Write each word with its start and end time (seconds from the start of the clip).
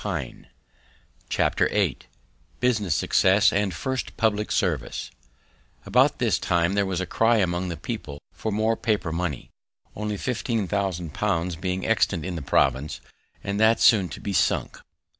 VIII 0.03 0.47
BUSINESS 2.59 2.95
SUCCESS 2.95 3.53
AND 3.53 3.71
FIRST 3.71 4.17
PUBLIC 4.17 4.51
SERVICE 4.51 5.11
About 5.85 6.17
this 6.17 6.39
time 6.39 6.73
there 6.73 6.87
was 6.87 6.99
a 6.99 7.05
cry 7.05 7.37
among 7.37 7.69
the 7.69 7.77
people 7.77 8.19
for 8.33 8.51
more 8.51 8.75
paper 8.75 9.11
money, 9.11 9.51
only 9.95 10.17
fifteen 10.17 10.67
thousand 10.67 11.13
pounds 11.13 11.55
being 11.55 11.85
extant 11.85 12.25
in 12.25 12.33
the 12.35 12.41
province, 12.41 12.99
and 13.43 13.59
that 13.59 13.79
soon 13.79 14.09
to 14.09 14.19
be 14.19 14.33
sunk. 14.33 14.81